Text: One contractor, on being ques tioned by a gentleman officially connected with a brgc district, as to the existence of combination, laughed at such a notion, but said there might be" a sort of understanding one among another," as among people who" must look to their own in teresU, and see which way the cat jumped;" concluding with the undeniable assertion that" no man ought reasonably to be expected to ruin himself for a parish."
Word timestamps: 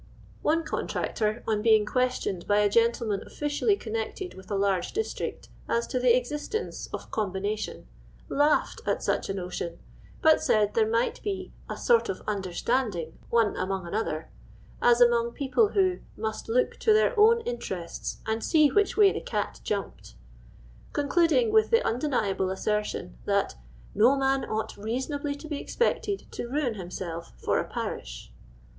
One 0.41 0.63
contractor, 0.63 1.43
on 1.47 1.61
being 1.61 1.85
ques 1.85 2.17
tioned 2.19 2.47
by 2.47 2.61
a 2.61 2.69
gentleman 2.71 3.21
officially 3.23 3.75
connected 3.75 4.33
with 4.33 4.49
a 4.49 4.55
brgc 4.55 4.93
district, 4.93 5.47
as 5.69 5.85
to 5.85 5.99
the 5.99 6.17
existence 6.17 6.89
of 6.91 7.11
combination, 7.11 7.85
laughed 8.27 8.81
at 8.87 9.03
such 9.03 9.29
a 9.29 9.33
notion, 9.35 9.77
but 10.19 10.41
said 10.41 10.73
there 10.73 10.89
might 10.89 11.21
be" 11.21 11.53
a 11.69 11.77
sort 11.77 12.09
of 12.09 12.23
understanding 12.27 13.19
one 13.29 13.55
among 13.55 13.85
another," 13.85 14.31
as 14.81 15.01
among 15.01 15.33
people 15.33 15.67
who" 15.67 15.99
must 16.27 16.49
look 16.49 16.77
to 16.77 16.93
their 16.93 17.13
own 17.19 17.41
in 17.41 17.57
teresU, 17.59 18.17
and 18.25 18.43
see 18.43 18.71
which 18.71 18.97
way 18.97 19.11
the 19.11 19.21
cat 19.21 19.61
jumped;" 19.63 20.15
concluding 20.93 21.51
with 21.51 21.69
the 21.69 21.85
undeniable 21.85 22.49
assertion 22.49 23.19
that" 23.25 23.53
no 23.93 24.15
man 24.15 24.43
ought 24.45 24.75
reasonably 24.77 25.35
to 25.35 25.47
be 25.47 25.59
expected 25.59 26.25
to 26.31 26.47
ruin 26.49 26.73
himself 26.73 27.33
for 27.37 27.59
a 27.59 27.67
parish." 27.69 28.31